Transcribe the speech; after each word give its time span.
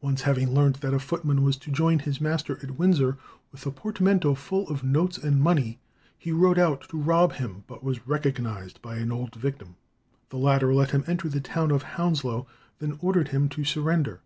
Once 0.00 0.22
having 0.22 0.52
learnt 0.52 0.80
that 0.80 0.92
a 0.92 0.98
footman 0.98 1.40
was 1.40 1.56
to 1.56 1.70
join 1.70 2.00
his 2.00 2.20
master 2.20 2.58
at 2.64 2.76
Windsor 2.80 3.16
with 3.52 3.64
a 3.64 3.70
portmanteau 3.70 4.34
full 4.34 4.66
of 4.68 4.82
notes 4.82 5.18
and 5.18 5.40
money, 5.40 5.78
he 6.18 6.32
rode 6.32 6.58
out 6.58 6.88
to 6.88 6.98
rob 7.00 7.34
him, 7.34 7.62
but 7.68 7.80
was 7.84 8.08
recognized 8.08 8.82
by 8.82 8.96
an 8.96 9.12
old 9.12 9.36
victim. 9.36 9.76
The 10.30 10.38
latter 10.38 10.74
let 10.74 10.90
him 10.90 11.04
enter 11.06 11.28
the 11.28 11.40
town 11.40 11.70
of 11.70 11.84
Hounslow, 11.84 12.48
then 12.80 12.98
ordered 13.00 13.28
him 13.28 13.48
to 13.50 13.62
surrender. 13.62 14.20